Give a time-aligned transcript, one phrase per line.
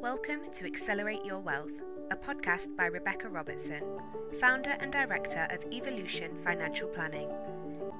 [0.00, 1.72] Welcome to Accelerate Your Wealth,
[2.10, 3.82] a podcast by Rebecca Robertson,
[4.40, 7.30] founder and director of Evolution Financial Planning.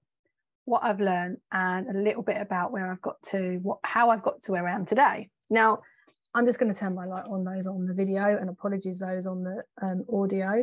[0.64, 4.22] what I've learned and a little bit about where I've got to, what how I've
[4.22, 5.30] got to where I am today.
[5.50, 5.80] Now,
[6.34, 9.26] I'm just going to turn my light on those on the video and apologies those
[9.26, 10.62] on the um, audio,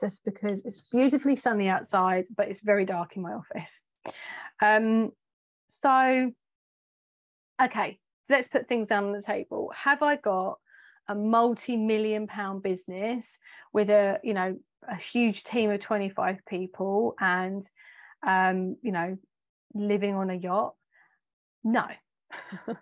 [0.00, 3.80] just because it's beautifully sunny outside, but it's very dark in my office.
[4.62, 5.10] Um,
[5.68, 6.30] so,
[7.60, 9.72] okay, so let's put things down on the table.
[9.74, 10.58] Have I got
[11.10, 13.36] a multi-million pound business
[13.72, 14.56] with a, you know,
[14.88, 17.68] a huge team of 25 people and,
[18.26, 19.18] um, you know,
[19.74, 20.74] living on a yacht?
[21.64, 21.84] No.
[22.68, 22.78] and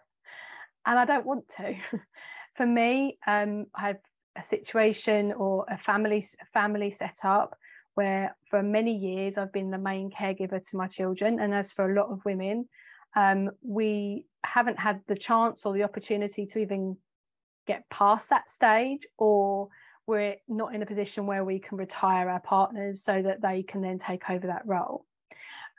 [0.98, 1.74] I don't want to.
[2.56, 4.00] For me, um, I have
[4.36, 7.56] a situation or a family a family set up
[7.94, 11.90] where for many years I've been the main caregiver to my children, and as for
[11.90, 12.68] a lot of women,
[13.16, 16.96] um, we haven't had the chance or the opportunity to even
[17.68, 19.68] get past that stage, or
[20.06, 23.80] we're not in a position where we can retire our partners so that they can
[23.82, 25.04] then take over that role.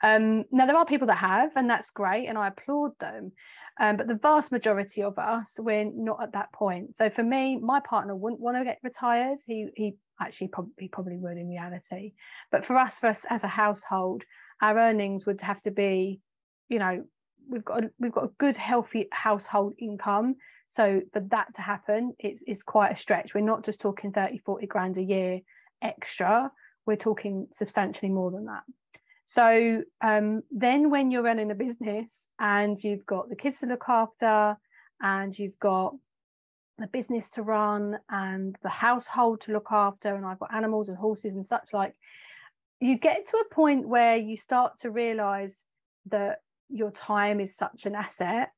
[0.02, 3.32] Um, now, there are people that have, and that's great, and I applaud them.
[3.78, 6.96] Um, but the vast majority of us, we're not at that point.
[6.96, 9.38] So for me, my partner wouldn't want to get retired.
[9.46, 12.12] He he actually probably probably would in reality.
[12.52, 14.24] But for us, for us as a household,
[14.60, 16.20] our earnings would have to be,
[16.68, 17.04] you know,
[17.48, 20.36] we've got a, we've got a good healthy household income.
[20.70, 23.34] So for that to happen, it's, it's quite a stretch.
[23.34, 25.40] We're not just talking 30, 40 grand a year
[25.82, 26.50] extra.
[26.86, 28.62] We're talking substantially more than that.
[29.24, 33.84] So um, then, when you're running a business and you've got the kids to look
[33.88, 34.56] after,
[35.00, 35.94] and you've got
[36.78, 40.98] the business to run, and the household to look after, and I've got animals and
[40.98, 41.94] horses and such like,
[42.80, 45.64] you get to a point where you start to realize
[46.06, 46.38] that
[46.68, 48.50] your time is such an asset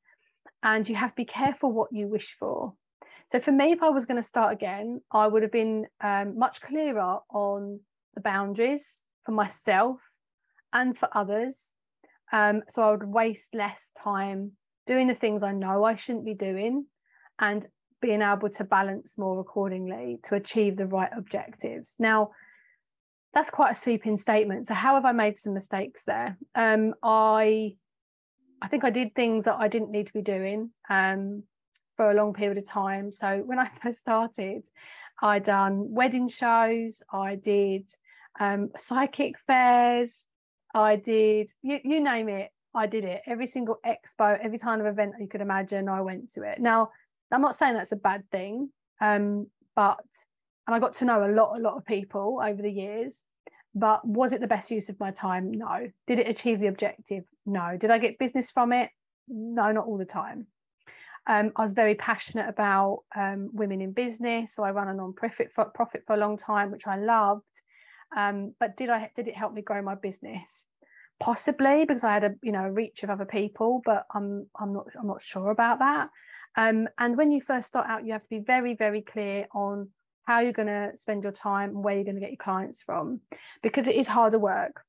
[0.62, 2.74] and you have to be careful what you wish for.
[3.30, 6.38] So, for me, if I was going to start again, I would have been um,
[6.38, 7.80] much clearer on
[8.14, 10.00] the boundaries for myself
[10.72, 11.72] and for others.
[12.32, 14.52] Um, so I would waste less time
[14.86, 16.86] doing the things I know I shouldn't be doing
[17.38, 17.66] and
[18.00, 21.94] being able to balance more accordingly to achieve the right objectives.
[21.98, 22.30] Now,
[23.32, 24.66] that's quite a sweeping statement.
[24.66, 26.36] So, how have I made some mistakes there?
[26.54, 27.76] Um, I,
[28.62, 31.42] I think I did things that I didn't need to be doing um,
[31.96, 33.10] for a long period of time.
[33.10, 34.62] So, when I first started,
[35.20, 37.90] I done wedding shows, I did
[38.38, 40.26] um, psychic fairs,
[40.74, 43.22] I did, you, you name it, I did it.
[43.26, 46.60] Every single expo, every kind of event you could imagine, I went to it.
[46.60, 46.90] Now,
[47.30, 50.04] I'm not saying that's a bad thing, um, but,
[50.66, 53.22] and I got to know a lot, a lot of people over the years,
[53.74, 55.50] but was it the best use of my time?
[55.50, 55.90] No.
[56.06, 57.24] Did it achieve the objective?
[57.46, 57.76] No.
[57.78, 58.90] Did I get business from it?
[59.28, 60.46] No, not all the time.
[61.26, 65.52] Um, I was very passionate about um, women in business, so I ran a non-profit
[65.52, 67.44] for, profit for a long time, which I loved.
[68.16, 70.66] Um, but did I did it help me grow my business?
[71.20, 74.72] Possibly because I had a you know a reach of other people, but I'm I'm
[74.72, 76.10] not I'm not sure about that.
[76.56, 79.88] Um, and when you first start out, you have to be very very clear on
[80.24, 82.82] how you're going to spend your time and where you're going to get your clients
[82.82, 83.20] from,
[83.62, 84.84] because it is harder work.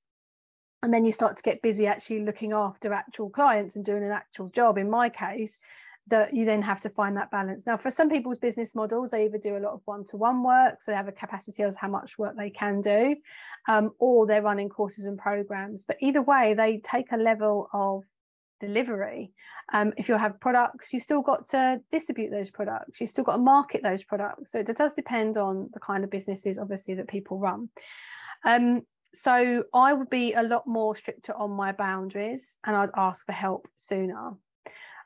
[0.84, 4.12] And then you start to get busy actually looking after actual clients and doing an
[4.12, 4.78] actual job.
[4.78, 5.58] In my case,
[6.08, 7.66] that you then have to find that balance.
[7.66, 10.44] Now, for some people's business models, they either do a lot of one to one
[10.44, 13.16] work, so they have a capacity as how much work they can do,
[13.70, 15.86] um, or they're running courses and programs.
[15.86, 18.04] But either way, they take a level of
[18.60, 19.32] delivery.
[19.72, 23.38] Um, if you have products, you still got to distribute those products, you still got
[23.38, 24.52] to market those products.
[24.52, 27.70] So it does depend on the kind of businesses, obviously, that people run.
[28.44, 28.82] Um,
[29.13, 33.31] so I would be a lot more stricter on my boundaries and I'd ask for
[33.31, 34.31] help sooner.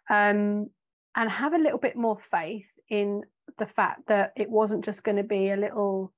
[0.09, 0.69] Um,
[1.15, 3.23] and have a little bit more faith in
[3.57, 6.13] the fact that it wasn't just going to be a little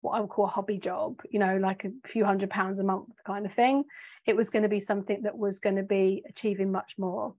[0.00, 2.84] what I would call a hobby job, you know, like a few hundred pounds a
[2.84, 3.84] month kind of thing.
[4.26, 7.34] It was going to be something that was going to be achieving much more.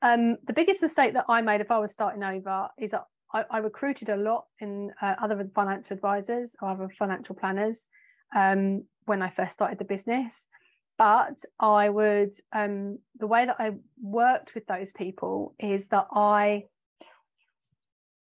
[0.00, 3.04] Um, the biggest mistake that I made if I was starting over is that
[3.34, 7.86] I, I recruited a lot in uh, other financial advisors or other financial planners
[8.34, 10.46] um, when I first started the business.
[10.96, 16.64] But I would, um, the way that I worked with those people is that I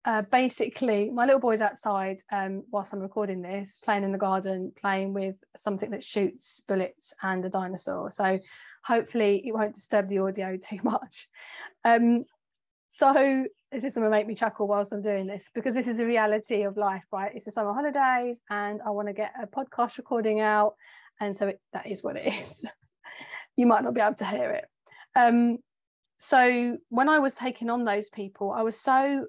[0.05, 4.71] uh, basically, my little boy's outside um, whilst I'm recording this, playing in the garden,
[4.79, 8.09] playing with something that shoots bullets and a dinosaur.
[8.09, 8.39] So
[8.83, 11.27] hopefully it won't disturb the audio too much.
[11.83, 12.25] Um,
[12.89, 15.97] so this is going to make me chuckle whilst I'm doing this because this is
[15.97, 17.31] the reality of life, right?
[17.33, 20.73] It's the summer holidays and I want to get a podcast recording out.
[21.19, 22.63] And so it, that is what it is.
[23.57, 24.65] you might not be able to hear it.
[25.15, 25.57] Um,
[26.17, 29.27] so when I was taking on those people, I was so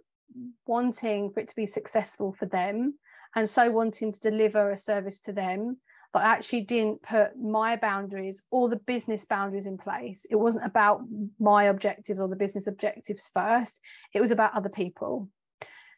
[0.67, 2.95] wanting for it to be successful for them
[3.37, 5.77] and so wanting to deliver a service to them
[6.13, 10.27] but I actually didn't put my boundaries or the business boundaries in place.
[10.29, 11.03] It wasn't about
[11.39, 13.81] my objectives or the business objectives first.
[14.13, 15.29] It was about other people.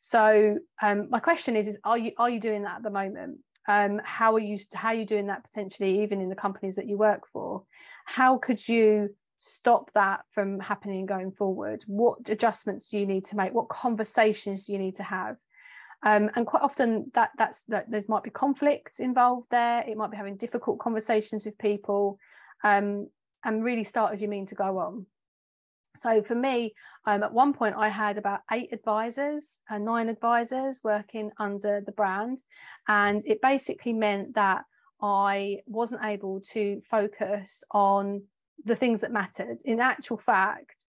[0.01, 3.39] So um, my question is, is are you are you doing that at the moment?
[3.69, 6.89] Um, how are you how are you doing that potentially even in the companies that
[6.89, 7.63] you work for?
[8.05, 11.85] How could you stop that from happening going forward?
[11.87, 13.55] What adjustments do you need to make?
[13.55, 15.37] What conversations do you need to have?
[16.05, 19.85] Um, and quite often that that's that there might be conflict involved there.
[19.87, 22.19] It might be having difficult conversations with people,
[22.65, 23.09] um,
[23.45, 25.07] and really start as you mean to go on.
[25.99, 26.75] So for me,
[27.07, 31.83] um, at one point I had about eight advisors and uh, nine advisors working under
[31.85, 32.39] the brand,
[32.89, 34.65] and it basically meant that
[35.01, 38.23] I wasn't able to focus on
[38.65, 39.59] the things that mattered.
[39.65, 40.87] In actual fact,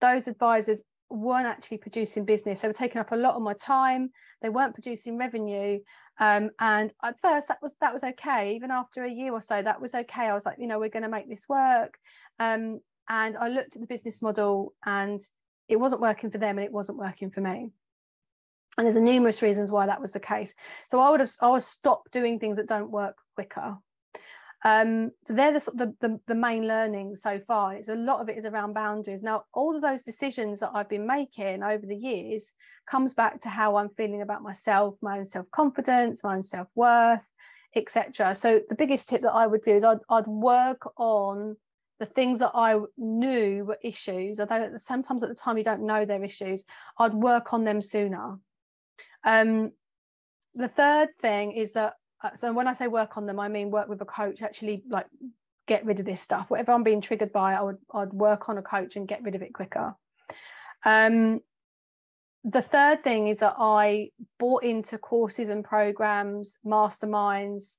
[0.00, 2.60] those advisors weren't actually producing business.
[2.60, 4.10] They were taking up a lot of my time.
[4.42, 5.80] They weren't producing revenue.
[6.20, 8.54] Um, and at first that was that was okay.
[8.56, 10.26] Even after a year or so, that was okay.
[10.26, 11.98] I was like, you know, we're going to make this work.
[12.38, 15.20] Um, and I looked at the business model and
[15.68, 17.70] it wasn't working for them and it wasn't working for me.
[18.76, 20.54] And there's numerous reasons why that was the case.
[20.90, 23.76] So I would have I would stop doing things that don't work quicker.
[24.64, 27.74] Um, so they're the, the, the, the main learning so far.
[27.74, 29.22] It's a lot of it is around boundaries.
[29.22, 32.52] Now, all of those decisions that I've been making over the years
[32.90, 37.22] comes back to how I'm feeling about myself, my own self-confidence, my own self-worth,
[37.76, 38.34] etc.
[38.34, 41.56] So the biggest tip that I would do is I'd, I'd work on
[42.00, 46.04] the things that I knew were issues, although sometimes at the time you don't know
[46.04, 46.64] they're issues,
[46.98, 48.38] I'd work on them sooner.
[49.24, 49.72] Um,
[50.54, 53.70] the third thing is that uh, so when I say work on them, I mean
[53.70, 55.06] work with a coach, actually like
[55.66, 56.50] get rid of this stuff.
[56.50, 59.34] Whatever I'm being triggered by, I would I'd work on a coach and get rid
[59.34, 59.94] of it quicker.
[60.84, 61.40] Um,
[62.44, 67.76] the third thing is that I bought into courses and programs, masterminds,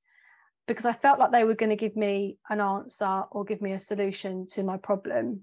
[0.68, 3.74] because I felt like they were going to give me an answer or give me
[3.74, 5.42] a solution to my problem.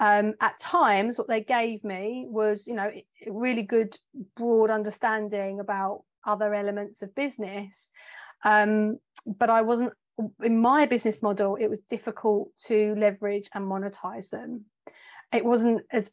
[0.00, 2.90] Um, at times, what they gave me was, you know,
[3.28, 3.96] really good
[4.36, 7.90] broad understanding about other elements of business,
[8.44, 9.92] um, but I wasn't
[10.42, 14.64] in my business model, it was difficult to leverage and monetize them.
[15.32, 16.10] It wasn't as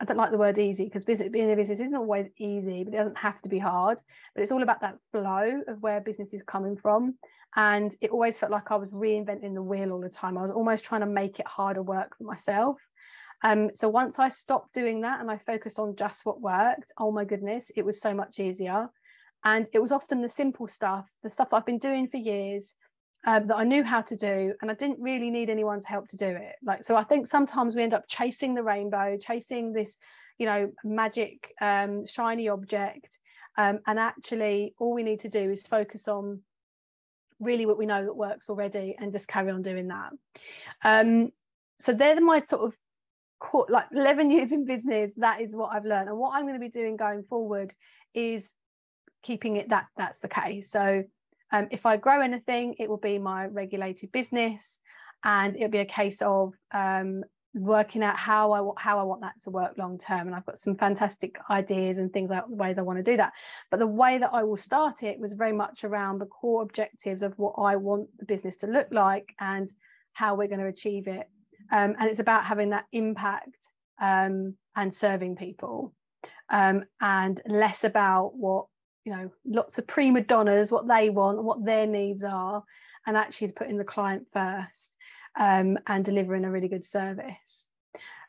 [0.00, 2.94] I don't like the word easy because business, being a business isn't always easy, but
[2.94, 3.98] it doesn't have to be hard.
[4.34, 7.16] But it's all about that flow of where business is coming from.
[7.56, 10.38] And it always felt like I was reinventing the wheel all the time.
[10.38, 12.76] I was almost trying to make it harder work for myself.
[13.42, 17.10] Um, so once I stopped doing that and I focused on just what worked, oh
[17.10, 18.88] my goodness, it was so much easier.
[19.44, 22.74] And it was often the simple stuff, the stuff that I've been doing for years
[23.26, 26.16] um, that I knew how to do, and I didn't really need anyone's help to
[26.16, 26.56] do it.
[26.62, 29.96] Like, so I think sometimes we end up chasing the rainbow, chasing this,
[30.38, 33.18] you know, magic, um, shiny object.
[33.56, 36.40] Um, and actually, all we need to do is focus on
[37.40, 40.12] really what we know that works already and just carry on doing that.
[40.82, 41.30] Um,
[41.78, 42.74] so they're my sort of
[43.68, 46.60] like 11 years in business that is what i've learned and what i'm going to
[46.60, 47.72] be doing going forward
[48.12, 48.52] is
[49.28, 50.70] keeping it that that's the case.
[50.70, 51.04] So
[51.52, 54.78] um, if I grow anything, it will be my regulated business,
[55.22, 59.40] and it'll be a case of um, working out how I how I want that
[59.44, 60.24] to work long term.
[60.26, 63.32] And I've got some fantastic ideas and things like ways I want to do that.
[63.70, 67.22] But the way that I will start it was very much around the core objectives
[67.22, 69.70] of what I want the business to look like and
[70.12, 71.26] how we're going to achieve it.
[71.70, 73.60] Um, and it's about having that impact
[74.00, 75.92] um, and serving people,
[76.48, 78.66] um, and less about what
[79.04, 82.62] you know lots of prima donnas what they want what their needs are
[83.06, 84.92] and actually putting the client first
[85.38, 87.66] um, and delivering a really good service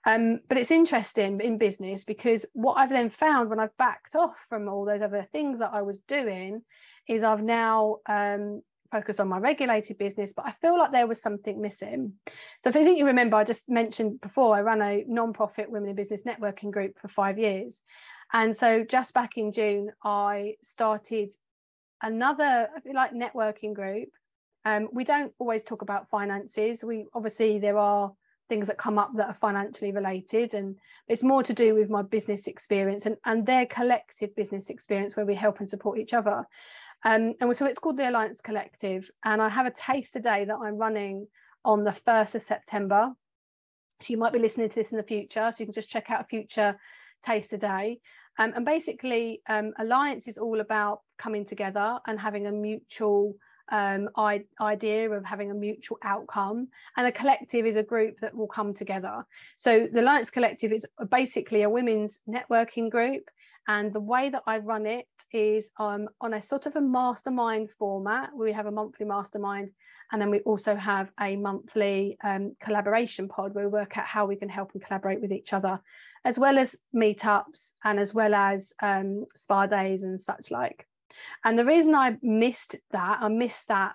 [0.05, 4.35] Um, but it's interesting in business because what I've then found when I've backed off
[4.47, 6.61] from all those other things that I was doing
[7.07, 8.61] is I've now um,
[8.91, 12.13] focused on my regulated business, but I feel like there was something missing.
[12.63, 15.89] So if I think you remember, I just mentioned before, I ran a non-profit women
[15.89, 17.81] in business networking group for five years.
[18.33, 21.33] And so just back in June, I started
[22.01, 24.09] another like networking group.
[24.65, 26.83] Um, we don't always talk about finances.
[26.83, 28.11] We obviously there are
[28.49, 30.75] things that come up that are financially related and
[31.07, 35.25] it's more to do with my business experience and, and their collective business experience where
[35.25, 36.45] we help and support each other
[37.05, 39.09] um, and so it's called the Alliance Collective.
[39.23, 41.27] And I have a taste today that I'm running
[41.63, 43.11] on the 1st of September.
[44.01, 45.51] So you might be listening to this in the future.
[45.51, 46.77] So you can just check out a future
[47.25, 47.99] taste today.
[48.39, 53.35] Um, and basically, um, Alliance is all about coming together and having a mutual
[53.71, 56.69] um, I- idea of having a mutual outcome.
[56.97, 59.25] And a collective is a group that will come together.
[59.57, 63.29] So the Alliance Collective is basically a women's networking group
[63.69, 67.69] and the way that I run it is um, on a sort of a mastermind
[67.77, 68.31] format.
[68.33, 69.69] Where we have a monthly mastermind,
[70.11, 74.25] and then we also have a monthly um, collaboration pod where we work out how
[74.25, 75.79] we can help and collaborate with each other,
[76.25, 80.85] as well as meetups and as well as um, spa days and such like.
[81.43, 83.93] And the reason I missed that, I missed that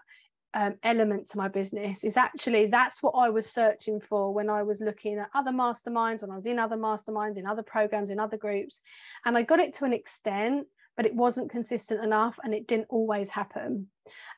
[0.55, 4.63] um, element to my business is actually that's what I was searching for when I
[4.63, 8.21] was looking at other masterminds, when I was in other masterminds, in other programs, in
[8.21, 8.81] other groups.
[9.25, 10.67] And I got it to an extent,
[10.97, 13.89] but it wasn't consistent enough and it didn't always happen.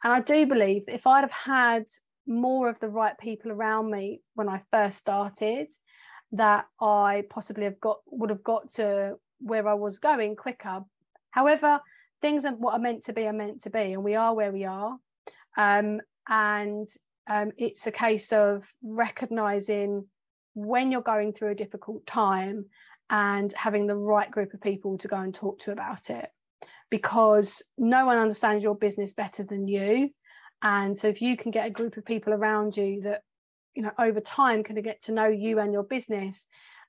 [0.03, 1.85] And I do believe that if I'd have had
[2.27, 5.69] more of the right people around me when I first started,
[6.33, 10.81] that I possibly have got would have got to where I was going quicker.
[11.31, 11.81] However,
[12.21, 14.53] things are what are meant to be are meant to be, and we are where
[14.53, 14.97] we are.
[15.57, 16.89] Um, and
[17.29, 20.07] um, it's a case of recognizing
[20.55, 22.67] when you're going through a difficult time
[23.11, 26.29] and having the right group of people to go and talk to about it.
[26.91, 30.11] Because no one understands your business better than you.
[30.63, 33.23] And so if you can get a group of people around you that
[33.77, 36.47] you know over time can get to know you and your business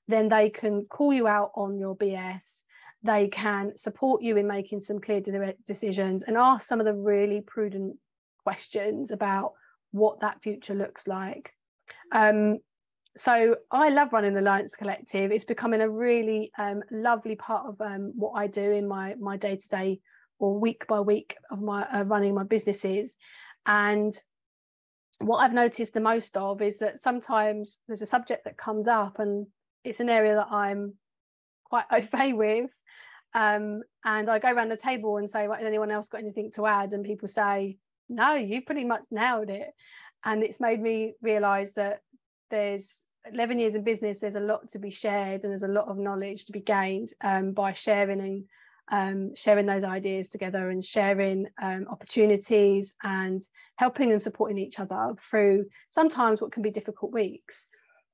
[0.08, 2.62] then they can call you out on your bs
[3.02, 5.20] they can support you in making some clear
[5.66, 7.96] decisions and ask some of the really prudent
[8.42, 9.52] questions about
[9.92, 11.52] what that future looks like.
[12.12, 12.58] Um,
[13.16, 15.32] so I love running the Alliance Collective.
[15.32, 19.36] It's becoming a really um, lovely part of um, what I do in my my
[19.36, 20.00] day to day
[20.38, 23.16] or week by week of my uh, running my businesses.
[23.66, 24.14] And
[25.18, 29.18] what I've noticed the most of is that sometimes there's a subject that comes up,
[29.18, 29.46] and
[29.84, 30.94] it's an area that I'm
[31.64, 32.70] quite okay with.
[33.34, 36.66] Um, and I go around the table and say, has anyone else got anything to
[36.66, 36.92] add?
[36.92, 37.76] And people say,
[38.08, 39.68] no, you pretty much nailed it.
[40.24, 42.00] And it's made me realize that
[42.50, 45.88] there's 11 years in business, there's a lot to be shared and there's a lot
[45.88, 48.44] of knowledge to be gained um, by sharing and
[48.90, 53.42] um, sharing those ideas together and sharing um, opportunities and
[53.76, 57.68] helping and supporting each other through sometimes what can be difficult weeks.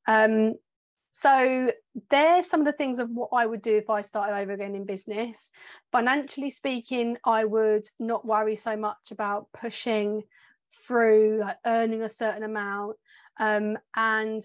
[0.07, 0.55] Um,
[1.17, 1.71] so
[2.11, 4.75] there's some of the things of what I would do if I started over again
[4.75, 5.49] in business.
[5.93, 10.25] Financially speaking, I would not worry so much about pushing
[10.87, 12.97] through like earning a certain amount.
[13.39, 14.45] Um, and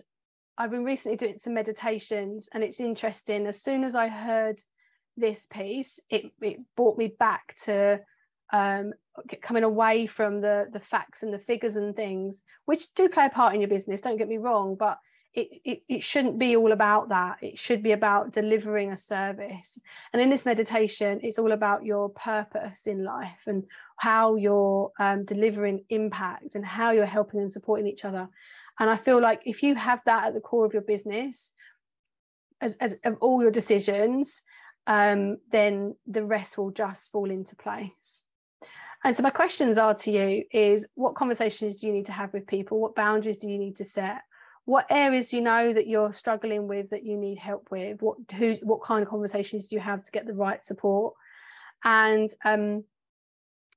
[0.59, 3.47] I've been recently doing some meditations, and it's interesting.
[3.47, 4.61] As soon as I heard
[5.19, 7.99] this piece, it, it brought me back to
[8.51, 8.93] um,
[9.41, 13.29] coming away from the the facts and the figures and things, which do play a
[13.29, 14.01] part in your business.
[14.01, 14.99] Don't get me wrong, but
[15.33, 17.37] it, it, it shouldn't be all about that.
[17.41, 19.77] It should be about delivering a service.
[20.11, 23.63] And in this meditation, it's all about your purpose in life and
[23.97, 28.27] how you're um, delivering impact and how you're helping and supporting each other.
[28.79, 31.51] And I feel like if you have that at the core of your business,
[32.61, 34.41] as, as of all your decisions,
[34.89, 38.21] um, then the rest will just fall into place.
[39.05, 42.33] And so my questions are to you is what conversations do you need to have
[42.33, 42.81] with people?
[42.81, 44.23] What boundaries do you need to set?
[44.69, 48.17] what areas do you know that you're struggling with that you need help with what
[48.37, 51.15] who what kind of conversations do you have to get the right support
[51.83, 52.83] and um,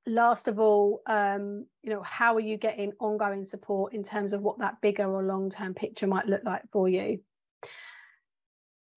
[0.07, 4.43] last of all um, you know how are you getting ongoing support in terms of
[4.43, 7.21] what that bigger or long term picture might look like for you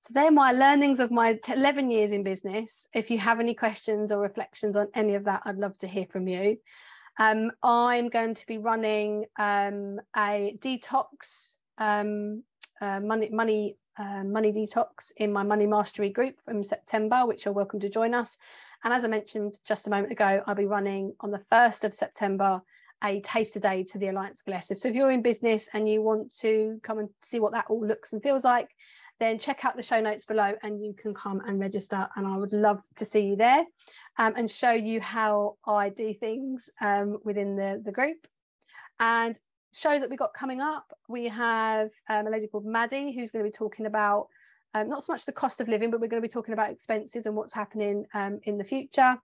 [0.06, 4.12] so they're my learnings of my 11 years in business if you have any questions
[4.12, 6.58] or reflections on any of that i'd love to hear from you
[7.18, 12.44] um, i'm going to be running um, a detox um,
[12.82, 17.54] uh, money money uh, money detox in my money mastery group from September, which you're
[17.54, 18.36] welcome to join us.
[18.84, 21.94] And as I mentioned just a moment ago, I'll be running on the 1st of
[21.94, 22.62] September
[23.04, 24.78] a taster day to the Alliance Collective.
[24.78, 27.86] So if you're in business and you want to come and see what that all
[27.86, 28.70] looks and feels like,
[29.20, 32.08] then check out the show notes below and you can come and register.
[32.16, 33.66] And I would love to see you there
[34.18, 38.28] um, and show you how I do things um, within the, the group.
[39.00, 39.38] And
[39.74, 43.44] shows that we've got coming up, we have um, a lady called Maddie who's going
[43.44, 44.28] to be talking about
[44.74, 46.70] um, not so much the cost of living, but we're going to be talking about
[46.70, 49.18] expenses and what's happening um, in the future.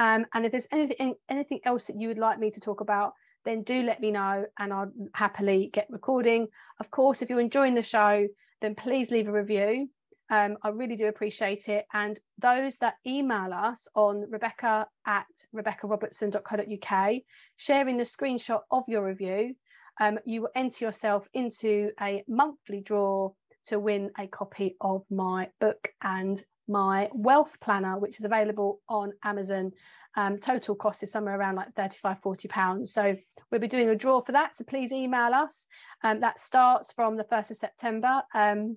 [0.00, 3.14] Um, and if there's anything anything else that you would like me to talk about,
[3.44, 6.48] then do let me know and I'll happily get recording.
[6.80, 8.26] Of course, if you're enjoying the show,
[8.60, 9.88] then please leave a review.
[10.30, 11.86] Um, I really do appreciate it.
[11.92, 17.14] And those that email us on rebecca at rebeccarobertson.co.uk,
[17.56, 19.54] sharing the screenshot of your review,
[20.00, 23.30] um, you will enter yourself into a monthly draw
[23.66, 29.12] to win a copy of my book and my wealth planner, which is available on
[29.24, 29.72] Amazon.
[30.16, 32.92] Um, total cost is somewhere around like 35, 40 pounds.
[32.92, 33.16] So
[33.50, 34.56] we'll be doing a draw for that.
[34.56, 35.66] So please email us.
[36.02, 38.22] Um, that starts from the 1st of September.
[38.34, 38.76] Um,